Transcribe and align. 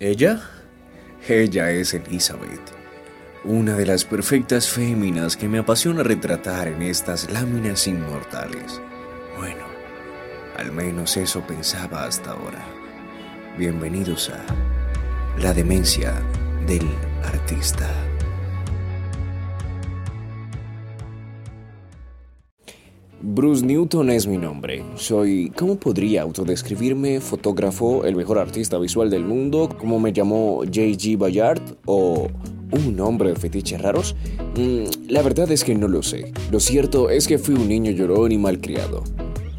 ¿Ella? 0.00 0.40
Ella 1.28 1.70
es 1.72 1.92
Elizabeth, 1.92 2.72
una 3.44 3.76
de 3.76 3.84
las 3.84 4.06
perfectas 4.06 4.66
féminas 4.66 5.36
que 5.36 5.46
me 5.46 5.58
apasiona 5.58 6.02
retratar 6.02 6.68
en 6.68 6.80
estas 6.80 7.30
láminas 7.30 7.86
inmortales. 7.86 8.80
Bueno, 9.36 9.62
al 10.56 10.72
menos 10.72 11.18
eso 11.18 11.46
pensaba 11.46 12.04
hasta 12.04 12.30
ahora. 12.30 12.64
Bienvenidos 13.58 14.30
a 14.30 14.42
La 15.38 15.52
demencia 15.52 16.14
del 16.66 16.88
artista. 17.22 18.09
Bruce 23.22 23.62
Newton 23.64 24.08
es 24.08 24.26
mi 24.26 24.38
nombre. 24.38 24.82
Soy, 24.96 25.52
¿cómo 25.54 25.76
podría 25.76 26.22
autodescribirme? 26.22 27.20
Fotógrafo, 27.20 28.06
el 28.06 28.16
mejor 28.16 28.38
artista 28.38 28.78
visual 28.78 29.10
del 29.10 29.26
mundo, 29.26 29.68
como 29.78 30.00
me 30.00 30.14
llamó 30.14 30.60
J.G. 30.64 31.18
Bayard 31.18 31.60
o 31.84 32.28
un 32.72 32.96
nombre 32.96 33.28
de 33.28 33.36
fetiches 33.36 33.82
raros. 33.82 34.16
Mm, 34.56 35.10
la 35.10 35.20
verdad 35.20 35.50
es 35.50 35.64
que 35.64 35.74
no 35.74 35.86
lo 35.86 36.02
sé. 36.02 36.32
Lo 36.50 36.60
cierto 36.60 37.10
es 37.10 37.28
que 37.28 37.36
fui 37.36 37.54
un 37.54 37.68
niño 37.68 37.90
llorón 37.90 38.32
y 38.32 38.38
malcriado. 38.38 39.04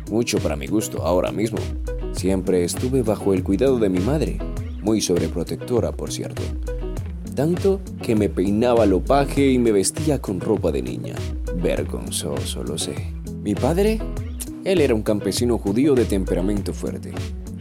Mucho 0.09 0.39
para 0.39 0.55
mi 0.55 0.65
gusto 0.65 1.05
ahora 1.05 1.31
mismo. 1.31 1.59
Siempre 2.13 2.63
estuve 2.63 3.03
bajo 3.03 3.31
el 3.31 3.43
cuidado 3.43 3.77
de 3.77 3.89
mi 3.89 3.99
madre, 3.99 4.39
muy 4.81 5.01
sobreprotectora, 5.01 5.91
por 5.91 6.11
cierto. 6.11 6.41
Tanto 7.35 7.79
que 8.01 8.15
me 8.15 8.27
peinaba 8.27 8.83
al 8.83 8.93
opaje 8.93 9.51
y 9.51 9.59
me 9.59 9.71
vestía 9.71 10.19
con 10.19 10.39
ropa 10.39 10.71
de 10.71 10.81
niña. 10.81 11.13
Vergonzoso, 11.61 12.63
lo 12.63 12.79
sé. 12.79 13.20
Mi 13.43 13.55
padre, 13.55 13.99
él 14.65 14.81
era 14.81 14.93
un 14.93 15.01
campesino 15.01 15.57
judío 15.57 15.95
de 15.95 16.05
temperamento 16.05 16.73
fuerte. 16.73 17.11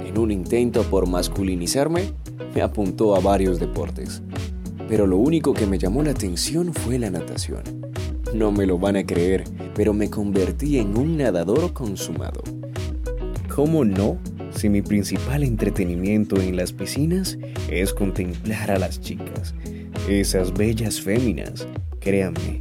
En 0.04 0.18
un 0.18 0.30
intento 0.30 0.82
por 0.82 1.08
masculinizarme, 1.08 2.12
me 2.54 2.60
apuntó 2.60 3.16
a 3.16 3.20
varios 3.20 3.58
deportes. 3.58 4.20
Pero 4.88 5.06
lo 5.06 5.16
único 5.16 5.54
que 5.54 5.64
me 5.64 5.78
llamó 5.78 6.02
la 6.02 6.10
atención 6.10 6.74
fue 6.74 6.98
la 6.98 7.08
natación. 7.10 7.62
No 8.34 8.52
me 8.52 8.66
lo 8.66 8.78
van 8.78 8.96
a 8.96 9.06
creer, 9.06 9.44
pero 9.74 9.94
me 9.94 10.10
convertí 10.10 10.78
en 10.78 10.98
un 10.98 11.16
nadador 11.16 11.72
consumado. 11.72 12.42
¿Cómo 13.54 13.82
no? 13.82 14.18
Si 14.50 14.68
mi 14.68 14.82
principal 14.82 15.44
entretenimiento 15.44 16.38
en 16.42 16.56
las 16.56 16.72
piscinas 16.72 17.38
es 17.70 17.94
contemplar 17.94 18.70
a 18.70 18.78
las 18.78 19.00
chicas, 19.00 19.54
esas 20.06 20.52
bellas 20.52 21.00
féminas, 21.00 21.66
créanme, 22.00 22.60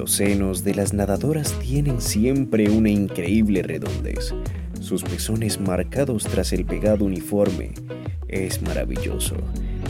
los 0.00 0.12
senos 0.12 0.64
de 0.64 0.74
las 0.74 0.94
nadadoras 0.94 1.52
tienen 1.58 2.00
siempre 2.00 2.70
una 2.70 2.88
increíble 2.88 3.62
redondez. 3.62 4.32
Sus 4.80 5.02
pezones 5.02 5.60
marcados 5.60 6.24
tras 6.24 6.54
el 6.54 6.64
pegado 6.64 7.04
uniforme. 7.04 7.72
Es 8.26 8.62
maravilloso. 8.62 9.34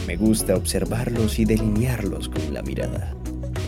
Me 0.08 0.16
gusta 0.16 0.56
observarlos 0.56 1.38
y 1.38 1.44
delinearlos 1.44 2.28
con 2.28 2.52
la 2.52 2.60
mirada. 2.62 3.14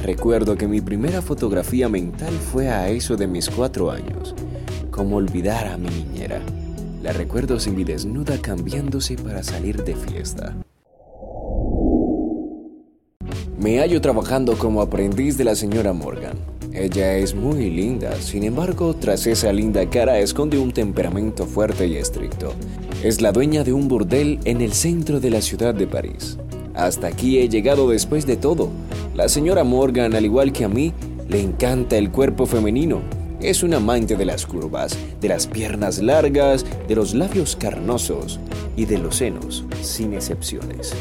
Recuerdo 0.02 0.56
que 0.56 0.66
mi 0.66 0.80
primera 0.80 1.22
fotografía 1.22 1.88
mental 1.88 2.34
fue 2.50 2.70
a 2.70 2.88
eso 2.88 3.14
de 3.14 3.28
mis 3.28 3.48
cuatro 3.48 3.92
años. 3.92 4.34
Como 4.90 5.18
olvidar 5.18 5.68
a 5.68 5.78
mi 5.78 5.90
niñera. 5.90 6.40
La 7.04 7.12
recuerdo 7.12 7.58
mi 7.70 7.84
desnuda 7.84 8.36
cambiándose 8.38 9.14
para 9.14 9.44
salir 9.44 9.84
de 9.84 9.94
fiesta. 9.94 10.56
Me 13.62 13.78
hallo 13.78 14.00
trabajando 14.00 14.58
como 14.58 14.82
aprendiz 14.82 15.38
de 15.38 15.44
la 15.44 15.55
señora 15.55 15.92
Morgan. 15.92 16.36
Ella 16.72 17.16
es 17.16 17.32
muy 17.32 17.70
linda, 17.70 18.12
sin 18.20 18.42
embargo, 18.42 18.92
tras 18.96 19.24
esa 19.28 19.52
linda 19.52 19.88
cara 19.88 20.19
esconde 20.19 20.58
un 20.58 20.72
temperamento 20.72 21.46
fuerte 21.46 21.86
y 21.86 21.94
estricto. 21.94 22.54
Es 23.04 23.20
la 23.20 23.30
dueña 23.30 23.62
de 23.62 23.72
un 23.72 23.86
burdel 23.86 24.41
en 24.46 24.62
el 24.62 24.72
centro 24.72 25.20
de 25.20 25.30
la 25.30 25.41
ciudad 25.41 25.77
de 25.77 25.86
París. 25.86 26.38
Hasta 26.74 27.06
aquí 27.06 27.38
he 27.38 27.48
llegado 27.48 27.88
después 27.88 28.27
de 28.27 28.36
todo. 28.36 28.69
La 29.14 29.28
señora 29.28 29.62
Morgan, 29.62 30.12
al 30.14 30.24
igual 30.24 30.52
que 30.52 30.64
a 30.64 30.69
mí, 30.69 30.92
le 31.28 31.41
encanta 31.41 31.97
el 31.97 32.10
cuerpo 32.10 32.47
femenino. 32.47 33.00
Es 33.41 33.62
un 33.62 33.75
amante 33.75 34.16
de 34.16 34.25
las 34.25 34.44
curvas, 34.44 34.98
de 35.20 35.28
las 35.28 35.47
piernas 35.47 36.00
largas, 36.00 36.66
de 36.88 36.97
los 36.97 37.14
labios 37.14 37.54
carnosos 37.54 38.41
y 38.76 38.87
de 38.87 38.98
los 38.98 39.14
senos, 39.14 39.64
sin 39.82 40.14
excepciones. 40.14 40.97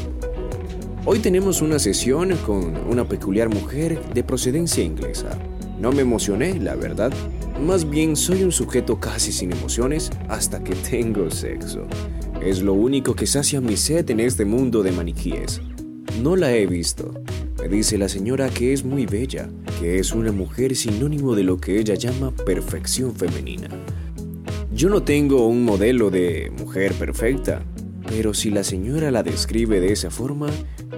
Hoy 1.04 1.18
tenemos 1.18 1.62
una 1.62 1.80
sesión 1.80 2.30
con 2.46 2.76
una 2.88 3.08
peculiar 3.08 3.48
mujer 3.48 4.00
de 4.14 4.22
procedencia 4.22 4.84
inglesa. 4.84 5.36
No 5.80 5.90
me 5.90 6.02
emocioné, 6.02 6.60
la 6.60 6.76
verdad. 6.76 7.12
Más 7.60 7.90
bien 7.90 8.14
soy 8.14 8.44
un 8.44 8.52
sujeto 8.52 9.00
casi 9.00 9.32
sin 9.32 9.50
emociones 9.50 10.12
hasta 10.28 10.62
que 10.62 10.74
tengo 10.90 11.28
sexo. 11.28 11.88
Es 12.40 12.62
lo 12.62 12.74
único 12.74 13.16
que 13.16 13.26
sacia 13.26 13.60
mi 13.60 13.76
sed 13.76 14.08
en 14.10 14.20
este 14.20 14.44
mundo 14.44 14.84
de 14.84 14.92
maniquíes. 14.92 15.60
No 16.22 16.36
la 16.36 16.54
he 16.54 16.68
visto. 16.68 17.12
Me 17.60 17.68
dice 17.68 17.98
la 17.98 18.08
señora 18.08 18.48
que 18.48 18.72
es 18.72 18.84
muy 18.84 19.04
bella, 19.04 19.48
que 19.80 19.98
es 19.98 20.12
una 20.12 20.30
mujer 20.30 20.76
sinónimo 20.76 21.34
de 21.34 21.42
lo 21.42 21.58
que 21.58 21.80
ella 21.80 21.96
llama 21.96 22.30
perfección 22.30 23.12
femenina. 23.12 23.68
Yo 24.72 24.88
no 24.88 25.02
tengo 25.02 25.48
un 25.48 25.64
modelo 25.64 26.10
de 26.10 26.52
mujer 26.56 26.94
perfecta, 26.94 27.64
pero 28.14 28.34
si 28.34 28.50
la 28.50 28.62
señora 28.62 29.10
la 29.10 29.22
describe 29.22 29.80
de 29.80 29.90
esa 29.90 30.10
forma, 30.10 30.50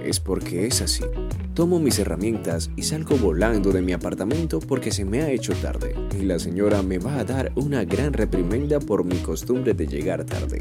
es 0.03 0.19
porque 0.19 0.67
es 0.67 0.81
así. 0.81 1.05
Tomo 1.53 1.79
mis 1.79 1.97
herramientas 1.97 2.69
y 2.75 2.83
salgo 2.83 3.15
volando 3.15 3.71
de 3.71 3.81
mi 3.81 3.93
apartamento 3.93 4.59
porque 4.59 4.91
se 4.91 5.05
me 5.05 5.21
ha 5.21 5.31
hecho 5.31 5.53
tarde 5.53 5.95
y 6.19 6.23
la 6.23 6.39
señora 6.39 6.81
me 6.81 6.97
va 6.97 7.17
a 7.17 7.23
dar 7.23 7.53
una 7.55 7.85
gran 7.85 8.11
reprimenda 8.11 8.81
por 8.81 9.05
mi 9.05 9.15
costumbre 9.19 9.73
de 9.73 9.87
llegar 9.87 10.25
tarde. 10.25 10.59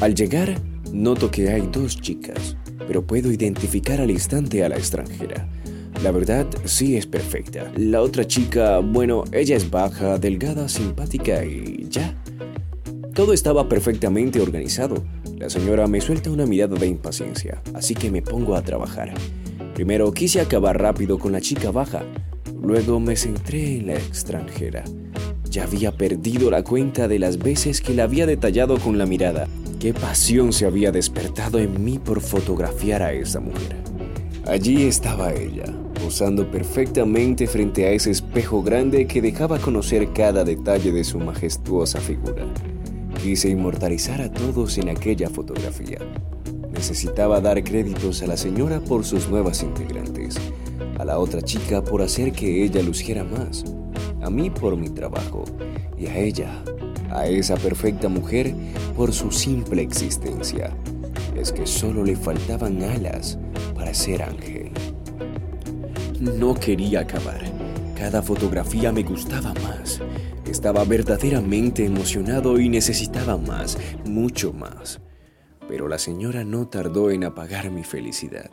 Al 0.00 0.14
llegar, 0.14 0.58
noto 0.94 1.30
que 1.30 1.50
hay 1.50 1.68
dos 1.70 2.00
chicas, 2.00 2.56
pero 2.86 3.06
puedo 3.06 3.30
identificar 3.30 4.00
al 4.00 4.10
instante 4.10 4.64
a 4.64 4.70
la 4.70 4.76
extranjera. 4.76 5.46
La 6.02 6.10
verdad, 6.10 6.46
sí 6.64 6.96
es 6.96 7.04
perfecta. 7.04 7.70
La 7.76 8.00
otra 8.00 8.26
chica, 8.26 8.78
bueno, 8.78 9.24
ella 9.30 9.56
es 9.56 9.70
baja, 9.70 10.16
delgada, 10.16 10.70
simpática 10.70 11.44
y 11.44 11.86
ya. 11.90 12.16
Todo 13.12 13.34
estaba 13.34 13.68
perfectamente 13.68 14.40
organizado. 14.40 15.04
La 15.40 15.48
señora 15.48 15.86
me 15.86 16.02
suelta 16.02 16.30
una 16.30 16.44
mirada 16.44 16.76
de 16.76 16.86
impaciencia, 16.86 17.62
así 17.72 17.94
que 17.94 18.10
me 18.10 18.20
pongo 18.20 18.56
a 18.56 18.62
trabajar. 18.62 19.14
Primero 19.72 20.12
quise 20.12 20.38
acabar 20.38 20.78
rápido 20.78 21.18
con 21.18 21.32
la 21.32 21.40
chica 21.40 21.70
baja, 21.70 22.02
luego 22.62 23.00
me 23.00 23.16
centré 23.16 23.78
en 23.78 23.86
la 23.86 23.94
extranjera. 23.94 24.84
Ya 25.48 25.64
había 25.64 25.92
perdido 25.92 26.50
la 26.50 26.62
cuenta 26.62 27.08
de 27.08 27.18
las 27.18 27.38
veces 27.38 27.80
que 27.80 27.94
la 27.94 28.02
había 28.02 28.26
detallado 28.26 28.78
con 28.78 28.98
la 28.98 29.06
mirada. 29.06 29.48
Qué 29.80 29.94
pasión 29.94 30.52
se 30.52 30.66
había 30.66 30.92
despertado 30.92 31.58
en 31.58 31.82
mí 31.82 31.98
por 31.98 32.20
fotografiar 32.20 33.00
a 33.02 33.14
esa 33.14 33.40
mujer. 33.40 33.76
Allí 34.46 34.82
estaba 34.82 35.32
ella, 35.32 35.64
posando 36.04 36.50
perfectamente 36.50 37.46
frente 37.46 37.86
a 37.86 37.92
ese 37.92 38.10
espejo 38.10 38.62
grande 38.62 39.06
que 39.06 39.22
dejaba 39.22 39.58
conocer 39.58 40.12
cada 40.12 40.44
detalle 40.44 40.92
de 40.92 41.02
su 41.02 41.18
majestuosa 41.18 41.98
figura. 41.98 42.44
Quise 43.22 43.50
inmortalizar 43.50 44.22
a 44.22 44.32
todos 44.32 44.78
en 44.78 44.88
aquella 44.88 45.28
fotografía. 45.28 45.98
Necesitaba 46.72 47.38
dar 47.42 47.62
créditos 47.62 48.22
a 48.22 48.26
la 48.26 48.36
señora 48.38 48.80
por 48.80 49.04
sus 49.04 49.28
nuevas 49.28 49.62
integrantes, 49.62 50.36
a 50.98 51.04
la 51.04 51.18
otra 51.18 51.42
chica 51.42 51.84
por 51.84 52.00
hacer 52.00 52.32
que 52.32 52.64
ella 52.64 52.82
luciera 52.82 53.22
más, 53.22 53.64
a 54.22 54.30
mí 54.30 54.48
por 54.48 54.74
mi 54.74 54.88
trabajo 54.88 55.44
y 55.98 56.06
a 56.06 56.18
ella, 56.18 56.64
a 57.10 57.26
esa 57.26 57.56
perfecta 57.56 58.08
mujer 58.08 58.54
por 58.96 59.12
su 59.12 59.30
simple 59.30 59.82
existencia. 59.82 60.74
Es 61.36 61.52
que 61.52 61.66
solo 61.66 62.02
le 62.02 62.16
faltaban 62.16 62.82
alas 62.82 63.38
para 63.74 63.92
ser 63.92 64.22
ángel. 64.22 64.70
No 66.18 66.54
quería 66.54 67.00
acabar. 67.00 67.42
Cada 67.94 68.22
fotografía 68.22 68.92
me 68.92 69.02
gustaba 69.02 69.52
más. 69.62 70.00
Estaba 70.50 70.84
verdaderamente 70.84 71.84
emocionado 71.84 72.58
y 72.58 72.68
necesitaba 72.68 73.36
más, 73.36 73.78
mucho 74.04 74.52
más 74.52 75.00
pero 75.70 75.86
la 75.86 75.98
señora 75.98 76.42
no 76.42 76.66
tardó 76.66 77.12
en 77.12 77.22
apagar 77.22 77.70
mi 77.70 77.84
felicidad. 77.84 78.50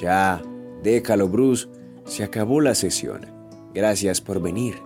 Ya, 0.00 0.42
déjalo, 0.82 1.28
Bruce. 1.28 1.68
Se 2.06 2.24
acabó 2.24 2.62
la 2.62 2.74
sesión. 2.74 3.26
Gracias 3.74 4.22
por 4.22 4.40
venir. 4.40 4.76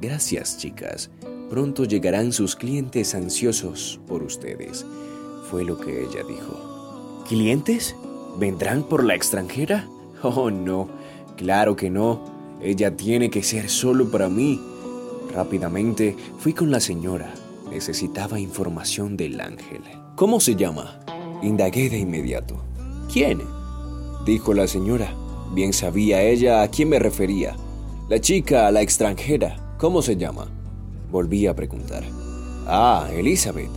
Gracias, 0.00 0.58
chicas. 0.58 1.10
Pronto 1.50 1.82
llegarán 1.82 2.32
sus 2.32 2.54
clientes 2.54 3.16
ansiosos 3.16 4.00
por 4.06 4.22
ustedes. 4.22 4.86
Fue 5.50 5.64
lo 5.64 5.76
que 5.80 6.04
ella 6.04 6.22
dijo. 6.22 7.24
¿Clientes? 7.28 7.96
¿Vendrán 8.38 8.84
por 8.84 9.02
la 9.02 9.16
extranjera? 9.16 9.88
Oh, 10.22 10.52
no. 10.52 10.88
Claro 11.36 11.74
que 11.74 11.90
no. 11.90 12.58
Ella 12.62 12.96
tiene 12.96 13.28
que 13.28 13.42
ser 13.42 13.68
solo 13.68 14.08
para 14.08 14.28
mí. 14.28 14.60
Rápidamente 15.34 16.16
fui 16.38 16.52
con 16.52 16.70
la 16.70 16.80
señora. 16.80 17.32
Necesitaba 17.70 18.40
información 18.40 19.16
del 19.16 19.40
ángel. 19.40 19.82
¿Cómo 20.16 20.40
se 20.40 20.56
llama? 20.56 21.00
Indagué 21.42 21.88
de 21.88 21.98
inmediato. 21.98 22.56
¿Quién? 23.12 23.40
Dijo 24.26 24.54
la 24.54 24.66
señora. 24.66 25.14
Bien 25.54 25.72
sabía 25.72 26.22
ella 26.22 26.62
a 26.62 26.68
quién 26.68 26.88
me 26.88 26.98
refería. 26.98 27.56
La 28.08 28.20
chica, 28.20 28.70
la 28.70 28.82
extranjera. 28.82 29.76
¿Cómo 29.78 30.02
se 30.02 30.16
llama? 30.16 30.48
Volví 31.10 31.46
a 31.46 31.54
preguntar. 31.54 32.04
Ah, 32.66 33.08
Elizabeth. 33.12 33.70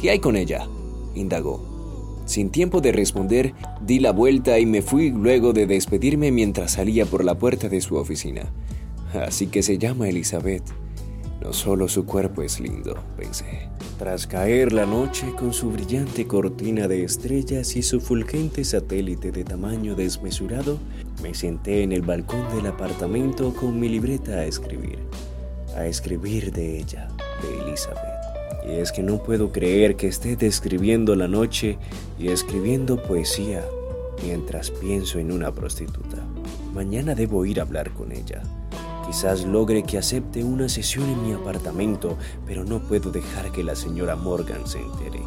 ¿Qué 0.00 0.10
hay 0.10 0.18
con 0.18 0.36
ella? 0.36 0.66
Indagó. 1.14 1.68
Sin 2.24 2.50
tiempo 2.50 2.80
de 2.80 2.92
responder, 2.92 3.54
di 3.80 4.00
la 4.00 4.12
vuelta 4.12 4.58
y 4.58 4.66
me 4.66 4.82
fui 4.82 5.10
luego 5.10 5.52
de 5.52 5.66
despedirme 5.66 6.30
mientras 6.30 6.72
salía 6.72 7.06
por 7.06 7.24
la 7.24 7.38
puerta 7.38 7.68
de 7.68 7.80
su 7.80 7.96
oficina. 7.96 8.52
Así 9.14 9.46
que 9.46 9.62
se 9.62 9.78
llama 9.78 10.08
Elizabeth. 10.08 10.64
No 11.40 11.52
solo 11.52 11.88
su 11.88 12.04
cuerpo 12.04 12.42
es 12.42 12.58
lindo, 12.58 12.96
pensé. 13.16 13.68
Tras 13.98 14.26
caer 14.26 14.72
la 14.72 14.86
noche 14.86 15.32
con 15.38 15.52
su 15.52 15.70
brillante 15.70 16.26
cortina 16.26 16.88
de 16.88 17.04
estrellas 17.04 17.76
y 17.76 17.82
su 17.82 18.00
fulgente 18.00 18.64
satélite 18.64 19.30
de 19.30 19.44
tamaño 19.44 19.94
desmesurado, 19.94 20.78
me 21.22 21.34
senté 21.34 21.82
en 21.82 21.92
el 21.92 22.02
balcón 22.02 22.44
del 22.54 22.66
apartamento 22.66 23.54
con 23.54 23.78
mi 23.78 23.88
libreta 23.88 24.32
a 24.32 24.44
escribir. 24.46 24.98
A 25.76 25.86
escribir 25.86 26.52
de 26.52 26.78
ella, 26.78 27.08
de 27.42 27.60
Elizabeth. 27.60 28.18
Y 28.68 28.72
es 28.80 28.92
que 28.92 29.02
no 29.02 29.22
puedo 29.22 29.52
creer 29.52 29.96
que 29.96 30.08
esté 30.08 30.36
describiendo 30.36 31.14
la 31.14 31.28
noche 31.28 31.78
y 32.18 32.28
escribiendo 32.28 33.02
poesía 33.02 33.64
mientras 34.22 34.70
pienso 34.70 35.18
en 35.18 35.32
una 35.32 35.52
prostituta. 35.52 36.18
Mañana 36.74 37.14
debo 37.14 37.44
ir 37.46 37.60
a 37.60 37.62
hablar 37.62 37.92
con 37.92 38.12
ella. 38.12 38.42
Quizás 39.08 39.46
logre 39.46 39.84
que 39.84 39.96
acepte 39.96 40.44
una 40.44 40.68
sesión 40.68 41.08
en 41.08 41.22
mi 41.22 41.32
apartamento, 41.32 42.18
pero 42.46 42.64
no 42.64 42.80
puedo 42.80 43.10
dejar 43.10 43.50
que 43.52 43.64
la 43.64 43.74
señora 43.74 44.16
Morgan 44.16 44.66
se 44.66 44.80
entere. 44.80 45.20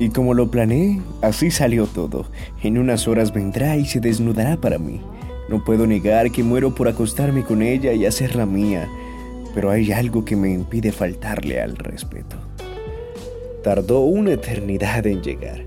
Y 0.00 0.08
como 0.08 0.34
lo 0.34 0.50
planeé, 0.50 1.00
así 1.22 1.52
salió 1.52 1.86
todo. 1.86 2.26
En 2.60 2.76
unas 2.76 3.06
horas 3.06 3.32
vendrá 3.32 3.76
y 3.76 3.86
se 3.86 4.00
desnudará 4.00 4.56
para 4.56 4.78
mí. 4.78 5.00
No 5.48 5.62
puedo 5.62 5.86
negar 5.86 6.32
que 6.32 6.42
muero 6.42 6.74
por 6.74 6.88
acostarme 6.88 7.44
con 7.44 7.62
ella 7.62 7.92
y 7.92 8.04
hacerla 8.04 8.46
mía, 8.46 8.88
pero 9.54 9.70
hay 9.70 9.92
algo 9.92 10.24
que 10.24 10.34
me 10.34 10.52
impide 10.52 10.90
faltarle 10.90 11.60
al 11.60 11.76
respeto. 11.76 12.34
Tardó 13.62 14.00
una 14.00 14.32
eternidad 14.32 15.06
en 15.06 15.22
llegar. 15.22 15.64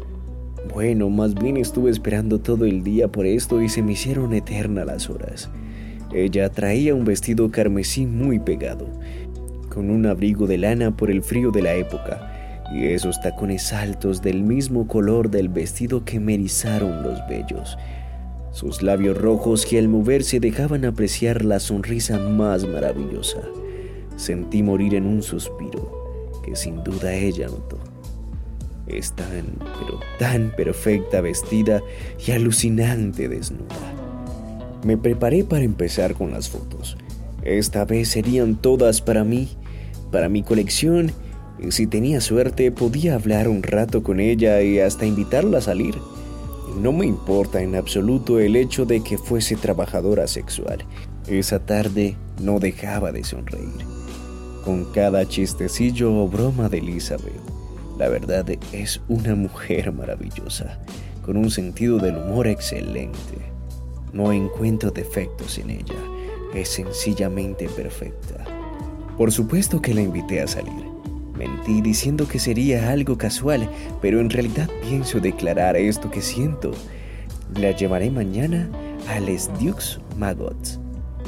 Bueno, 0.73 1.09
más 1.09 1.33
bien 1.33 1.55
estuve 1.55 1.91
esperando 1.91 2.39
todo 2.39 2.65
el 2.65 2.83
día 2.83 3.07
por 3.07 3.25
esto 3.25 3.61
y 3.61 3.69
se 3.69 3.81
me 3.81 3.93
hicieron 3.93 4.33
eternas 4.33 4.85
las 4.85 5.09
horas. 5.09 5.49
Ella 6.13 6.49
traía 6.49 6.95
un 6.95 7.03
vestido 7.03 7.51
carmesí 7.51 8.05
muy 8.05 8.39
pegado, 8.39 8.87
con 9.69 9.89
un 9.89 10.05
abrigo 10.05 10.47
de 10.47 10.57
lana 10.57 10.95
por 10.95 11.11
el 11.11 11.21
frío 11.21 11.51
de 11.51 11.61
la 11.61 11.73
época, 11.73 12.63
y 12.73 12.85
esos 12.87 13.19
tacones 13.21 13.73
altos 13.73 14.21
del 14.21 14.43
mismo 14.43 14.87
color 14.87 15.29
del 15.29 15.49
vestido 15.49 16.05
que 16.05 16.19
me 16.19 16.35
erizaron 16.35 17.03
los 17.03 17.19
vellos. 17.27 17.77
Sus 18.51 18.81
labios 18.81 19.17
rojos 19.17 19.65
que 19.65 19.77
al 19.77 19.87
moverse 19.87 20.39
dejaban 20.39 20.85
apreciar 20.85 21.45
la 21.45 21.59
sonrisa 21.59 22.17
más 22.17 22.65
maravillosa. 22.65 23.41
Sentí 24.15 24.63
morir 24.63 24.95
en 24.95 25.05
un 25.05 25.21
suspiro 25.21 26.41
que 26.43 26.55
sin 26.55 26.83
duda 26.83 27.13
ella 27.13 27.47
notó. 27.47 27.77
Es 28.87 29.11
tan, 29.13 29.45
pero 29.79 29.99
tan 30.17 30.51
perfecta 30.55 31.19
vestida 31.21 31.81
y 32.25 32.31
alucinante 32.31 33.27
desnuda. 33.27 33.96
Me 34.87 34.95
preparé 34.95 35.43
para 35.43 35.65
empezar 35.65 36.13
con 36.13 36.31
las 36.31 36.47
fotos. 36.47 36.95
Esta 37.43 37.83
vez 37.83 38.07
serían 38.07 38.55
todas 38.55 39.01
para 39.01 39.25
mí, 39.25 39.49
para 40.13 40.29
mi 40.29 40.43
colección, 40.43 41.11
y 41.59 41.73
si 41.73 41.87
tenía 41.87 42.21
suerte 42.21 42.71
podía 42.71 43.15
hablar 43.15 43.49
un 43.49 43.63
rato 43.63 44.01
con 44.01 44.21
ella 44.21 44.61
y 44.61 44.79
hasta 44.79 45.05
invitarla 45.05 45.57
a 45.57 45.61
salir. 45.61 45.95
No 46.81 46.93
me 46.93 47.05
importa 47.05 47.61
en 47.61 47.75
absoluto 47.75 48.39
el 48.39 48.55
hecho 48.55 48.85
de 48.85 49.03
que 49.03 49.17
fuese 49.17 49.57
trabajadora 49.57 50.25
sexual. 50.25 50.85
Esa 51.27 51.59
tarde 51.59 52.15
no 52.41 52.59
dejaba 52.61 53.11
de 53.11 53.25
sonreír 53.25 53.85
con 54.63 54.85
cada 54.93 55.27
chistecillo 55.27 56.15
o 56.15 56.29
broma 56.29 56.69
de 56.69 56.77
Elizabeth. 56.77 57.41
La 57.97 58.07
verdad 58.07 58.45
es 58.71 59.01
una 59.09 59.35
mujer 59.35 59.91
maravillosa, 59.91 60.79
con 61.25 61.35
un 61.35 61.51
sentido 61.51 61.97
del 61.97 62.15
humor 62.15 62.47
excelente. 62.47 63.56
No 64.17 64.31
encuentro 64.31 64.89
defectos 64.89 65.59
en 65.59 65.69
ella, 65.69 65.93
es 66.55 66.69
sencillamente 66.69 67.69
perfecta. 67.69 68.43
Por 69.15 69.31
supuesto 69.31 69.79
que 69.79 69.93
la 69.93 70.01
invité 70.01 70.41
a 70.41 70.47
salir. 70.47 70.87
Mentí 71.37 71.83
diciendo 71.83 72.27
que 72.27 72.39
sería 72.39 72.89
algo 72.89 73.15
casual, 73.19 73.69
pero 74.01 74.19
en 74.19 74.31
realidad 74.31 74.71
pienso 74.81 75.19
declarar 75.19 75.77
esto 75.77 76.09
que 76.09 76.23
siento. 76.23 76.71
La 77.59 77.69
llevaré 77.73 78.09
mañana 78.09 78.67
a 79.07 79.19
Les 79.19 79.51
Dukes 79.59 79.99
Magots 80.17 80.79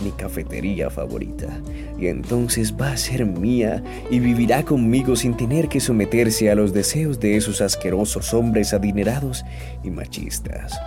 mi 0.04 0.12
cafetería 0.12 0.90
favorita, 0.90 1.60
y 2.00 2.08
entonces 2.08 2.74
va 2.74 2.94
a 2.94 2.98
ser 2.98 3.26
mía 3.26 3.84
y 4.10 4.20
vivirá 4.20 4.64
conmigo 4.64 5.16
sin 5.18 5.36
tener 5.36 5.68
que 5.68 5.82
someterse 5.82 6.50
a 6.50 6.56
los 6.56 6.74
deseos 6.74 7.20
de 7.20 7.36
esos 7.36 7.60
asquerosos 7.60 8.34
hombres 8.34 8.74
adinerados 8.74 9.44
y 9.84 9.92
machistas. 9.92 10.80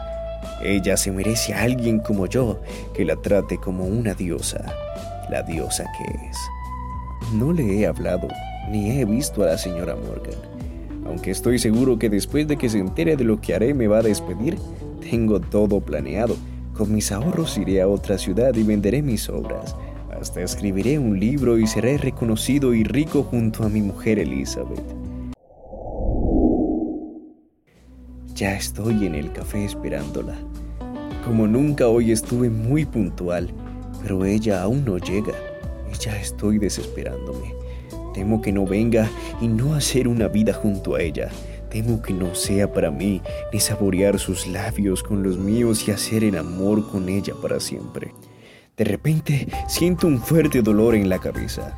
Ella 0.63 0.97
se 0.97 1.11
merece 1.11 1.55
a 1.55 1.63
alguien 1.63 1.99
como 1.99 2.27
yo 2.27 2.61
que 2.95 3.05
la 3.05 3.17
trate 3.17 3.59
como 3.59 3.85
una 3.85 4.15
diosa, 4.15 4.65
la 5.31 5.43
diosa 5.43 5.85
que 5.99 6.29
es. 6.29 6.37
No 7.35 7.53
le 7.53 7.81
he 7.81 7.87
hablado 7.87 8.29
ni 8.71 8.91
he 8.91 9.05
visto 9.05 9.43
a 9.43 9.47
la 9.47 9.59
señora 9.59 9.97
Morgan, 9.97 10.39
aunque 11.07 11.31
estoy 11.31 11.59
seguro 11.59 11.99
que 11.99 12.09
después 12.09 12.47
de 12.47 12.57
que 12.57 12.69
se 12.69 12.79
entere 12.79 13.17
de 13.17 13.25
lo 13.25 13.41
que 13.41 13.55
haré 13.55 13.75
me 13.75 13.89
va 13.89 13.99
a 13.99 14.03
despedir, 14.03 14.57
tengo 15.01 15.41
todo 15.41 15.81
planeado 15.81 16.37
con 16.77 16.93
mis 16.93 17.13
ahorros 17.13 17.59
iré 17.59 17.83
a 17.83 17.89
otra 17.89 18.17
ciudad 18.19 18.55
y 18.55 18.63
venderé 18.63 19.03
mis 19.03 19.29
obras. 19.29 19.77
Hasta 20.11 20.41
escribiré 20.41 20.99
un 20.99 21.19
libro 21.19 21.59
y 21.59 21.67
seré 21.67 21.99
reconocido 21.99 22.75
y 22.75 22.83
rico 22.85 23.25
junto 23.25 23.65
a 23.65 23.69
mi 23.69 23.83
mujer 23.83 24.19
Elizabeth. 24.19 24.83
Ya 28.35 28.55
estoy 28.55 29.07
en 29.07 29.15
el 29.15 29.31
café 29.33 29.65
esperándola. 29.67 30.35
Como 31.27 31.47
nunca 31.47 31.89
hoy 31.89 32.13
estuve 32.13 32.49
muy 32.49 32.87
puntual, 32.87 33.53
pero 34.03 34.25
ella 34.25 34.63
aún 34.63 34.87
no 34.87 34.97
llega 34.97 35.35
y 35.93 35.99
ya 35.99 36.19
estoy 36.19 36.59
desesperándome. 36.59 37.55
Temo 38.15 38.41
que 38.41 38.51
no 38.51 38.67
venga 38.67 39.09
y 39.41 39.49
no 39.49 39.75
hacer 39.75 40.09
una 40.09 40.29
vida 40.29 40.55
junto 40.55 40.95
a 40.95 41.03
ella. 41.03 41.29
Temo 41.71 42.01
que 42.01 42.15
no 42.15 42.35
sea 42.35 42.73
para 42.73 42.91
mí 42.91 43.21
ni 43.53 43.61
saborear 43.61 44.19
sus 44.19 44.47
labios 44.47 45.03
con 45.03 45.23
los 45.23 45.37
míos 45.37 45.87
y 45.87 45.91
hacer 45.91 46.25
el 46.25 46.39
amor 46.39 46.91
con 46.91 47.11
ella 47.11 47.35
para 47.41 47.61
siempre. 47.61 48.15
De 48.79 48.85
repente 48.85 49.47
siento 49.69 50.07
un 50.07 50.19
fuerte 50.19 50.63
dolor 50.63 50.95
en 50.95 51.11
la 51.11 51.19
cabeza. 51.19 51.77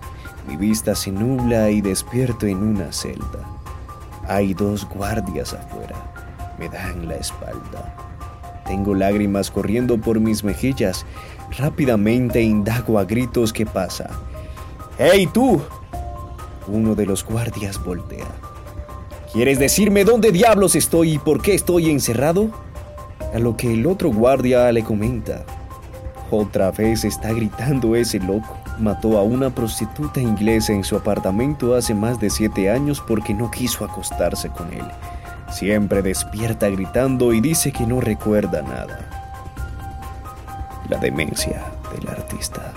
Mi 0.49 0.57
vista 0.57 0.95
se 0.95 1.11
nubla 1.11 1.71
y 1.71 1.81
despierto 1.81 2.47
en 2.47 2.59
una 2.59 2.93
celda. 2.93 3.61
Hay 4.29 4.55
dos 4.55 4.89
guardias 4.89 5.53
afuera. 5.53 6.24
Me 6.59 6.69
dan 6.69 7.09
la 7.09 7.17
espalda. 7.17 7.95
Tengo 8.67 8.95
lágrimas 8.95 9.51
corriendo 9.51 9.99
por 9.99 10.21
mis 10.21 10.45
mejillas. 10.45 11.05
Rápidamente 11.59 12.41
indago 12.43 12.99
a 12.99 13.05
gritos 13.05 13.53
qué 13.53 13.67
pasa. 13.67 14.11
¡Hey 14.99 15.29
tú! 15.33 15.61
Uno 16.67 16.95
de 16.95 17.07
los 17.07 17.25
guardias 17.25 17.83
voltea. 17.85 18.27
¿Quieres 19.33 19.59
decirme 19.59 20.05
dónde 20.05 20.33
diablos 20.33 20.77
estoy 20.77 21.15
y 21.15 21.19
por 21.19 21.43
qué 21.43 21.55
estoy 21.55 21.91
encerrado? 21.91 22.51
A 23.35 23.39
lo 23.39 23.57
que 23.57 23.75
el 23.75 23.87
otro 23.87 24.11
guardia 24.11 24.71
le 24.71 24.85
comenta. 24.85 25.45
Otra 26.31 26.71
vez 26.71 27.05
está 27.05 27.33
gritando 27.33 27.97
ese 27.97 28.19
loco. 28.21 28.57
Mató 28.79 29.19
a 29.19 29.23
una 29.23 29.55
prostituta 29.55 30.21
inglesa 30.21 30.73
en 30.73 30.85
su 30.85 30.97
apartamento 30.97 31.75
hace 31.75 31.95
más 31.95 32.19
de 32.19 32.31
siete 32.31 32.71
años 32.71 33.03
porque 33.07 33.35
no 33.35 33.51
quiso 33.51 33.85
acostarse 33.85 34.49
con 34.49 34.73
él. 34.73 34.85
Siempre 35.55 36.03
despierta 36.03 36.69
gritando 36.69 37.33
y 37.33 37.41
dice 37.41 37.71
que 37.71 37.87
no 37.87 38.01
recuerda 38.01 38.61
nada. 38.61 39.09
La 40.89 40.99
demencia 40.99 41.63
del 41.95 42.09
artista. 42.09 42.73